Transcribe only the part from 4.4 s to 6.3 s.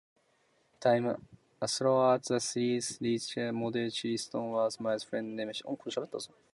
was Millie's friendly nemesis.